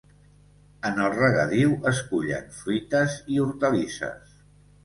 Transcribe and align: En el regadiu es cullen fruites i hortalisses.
En 0.89 1.01
el 1.07 1.11
regadiu 1.17 1.75
es 1.91 2.01
cullen 2.13 2.49
fruites 2.63 3.19
i 3.35 3.39
hortalisses. 3.45 4.37